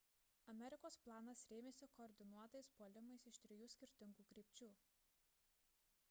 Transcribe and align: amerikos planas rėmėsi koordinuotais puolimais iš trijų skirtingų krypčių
amerikos 0.51 0.95
planas 1.07 1.41
rėmėsi 1.51 1.89
koordinuotais 1.99 2.71
puolimais 2.79 3.27
iš 3.33 3.41
trijų 3.43 3.67
skirtingų 3.73 4.25
krypčių 4.31 4.71